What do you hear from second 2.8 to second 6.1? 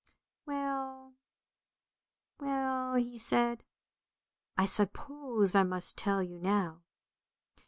he said," I suppose I must